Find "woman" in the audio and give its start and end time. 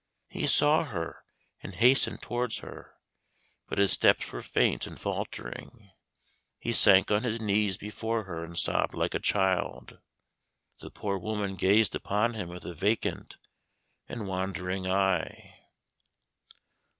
11.19-11.53